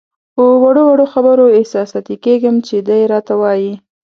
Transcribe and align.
په 0.35 0.43
وړو 0.63 0.83
وړو 0.89 1.05
خبرو 1.13 1.45
احساساتي 1.57 2.15
کېږم 2.25 2.55
چې 2.67 2.75
دی 2.87 3.01
راته 3.13 3.33
وایي. 3.41 3.73